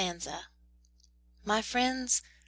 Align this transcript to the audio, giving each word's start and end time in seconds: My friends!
My 1.43 1.61
friends! 1.61 2.23